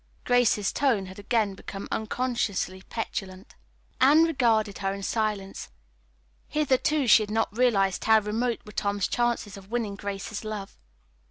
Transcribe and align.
Grace's 0.23 0.71
tone 0.73 1.05
had 1.05 1.19
again 1.19 1.53
become 1.53 1.87
unconsciously 1.91 2.81
petulant. 2.89 3.53
Anne 3.99 4.23
regarded 4.23 4.79
her 4.79 4.91
in 4.95 5.03
silence. 5.03 5.69
Hitherto 6.47 7.05
she 7.05 7.21
had 7.21 7.29
not 7.29 7.55
realized 7.55 8.05
how 8.05 8.19
remote 8.19 8.61
were 8.65 8.71
Tom's 8.71 9.07
chances 9.07 9.57
of 9.57 9.69
winning 9.69 9.93
Grace's 9.95 10.43
love. 10.43 10.75